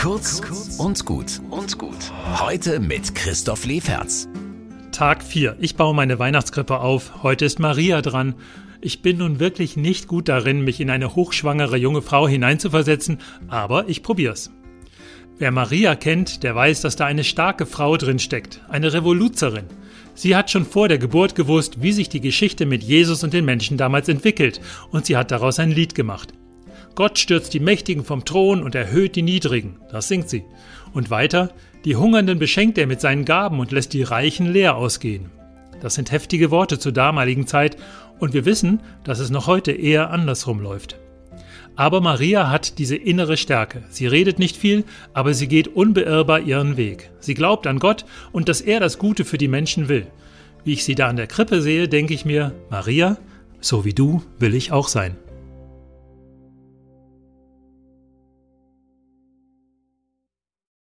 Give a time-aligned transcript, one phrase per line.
[0.00, 0.40] Kurz
[0.78, 2.10] und gut und gut.
[2.40, 4.28] Heute mit Christoph Leferz.
[4.92, 5.58] Tag 4.
[5.60, 7.22] Ich baue meine Weihnachtskrippe auf.
[7.22, 8.34] Heute ist Maria dran.
[8.80, 13.18] Ich bin nun wirklich nicht gut darin, mich in eine hochschwangere junge Frau hineinzuversetzen,
[13.48, 14.50] aber ich probier's.
[15.36, 19.66] Wer Maria kennt, der weiß, dass da eine starke Frau drin steckt, eine Revoluzerin.
[20.14, 23.44] Sie hat schon vor der Geburt gewusst, wie sich die Geschichte mit Jesus und den
[23.44, 24.62] Menschen damals entwickelt,
[24.92, 26.32] und sie hat daraus ein Lied gemacht.
[27.00, 29.76] Gott stürzt die Mächtigen vom Thron und erhöht die Niedrigen.
[29.90, 30.44] Das singt sie.
[30.92, 31.48] Und weiter,
[31.86, 35.30] die Hungernden beschenkt er mit seinen Gaben und lässt die Reichen leer ausgehen.
[35.80, 37.78] Das sind heftige Worte zur damaligen Zeit
[38.18, 40.98] und wir wissen, dass es noch heute eher andersrum läuft.
[41.74, 43.82] Aber Maria hat diese innere Stärke.
[43.88, 47.10] Sie redet nicht viel, aber sie geht unbeirrbar ihren Weg.
[47.18, 50.06] Sie glaubt an Gott und dass er das Gute für die Menschen will.
[50.64, 53.16] Wie ich sie da an der Krippe sehe, denke ich mir, Maria,
[53.62, 55.16] so wie du will ich auch sein.